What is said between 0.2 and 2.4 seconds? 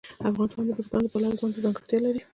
افغانستان د بزګان د پلوه ځانته ځانګړتیا لري.